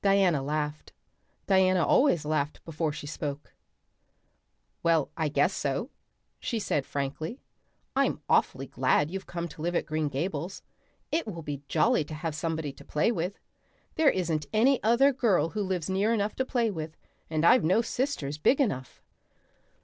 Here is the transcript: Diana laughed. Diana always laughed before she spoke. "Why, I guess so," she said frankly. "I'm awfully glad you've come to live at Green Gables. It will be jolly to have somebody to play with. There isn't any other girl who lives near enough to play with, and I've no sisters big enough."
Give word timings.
Diana 0.00 0.42
laughed. 0.42 0.94
Diana 1.46 1.84
always 1.86 2.24
laughed 2.24 2.64
before 2.64 2.90
she 2.90 3.06
spoke. 3.06 3.52
"Why, 4.80 5.04
I 5.14 5.28
guess 5.28 5.52
so," 5.52 5.90
she 6.40 6.58
said 6.58 6.86
frankly. 6.86 7.42
"I'm 7.94 8.22
awfully 8.30 8.66
glad 8.66 9.10
you've 9.10 9.26
come 9.26 9.46
to 9.48 9.60
live 9.60 9.76
at 9.76 9.84
Green 9.84 10.08
Gables. 10.08 10.62
It 11.12 11.26
will 11.26 11.42
be 11.42 11.64
jolly 11.68 12.02
to 12.04 12.14
have 12.14 12.34
somebody 12.34 12.72
to 12.72 12.82
play 12.82 13.12
with. 13.12 13.38
There 13.96 14.08
isn't 14.08 14.46
any 14.54 14.82
other 14.82 15.12
girl 15.12 15.50
who 15.50 15.62
lives 15.62 15.90
near 15.90 16.14
enough 16.14 16.34
to 16.36 16.46
play 16.46 16.70
with, 16.70 16.96
and 17.28 17.44
I've 17.44 17.62
no 17.62 17.82
sisters 17.82 18.38
big 18.38 18.62
enough." 18.62 19.02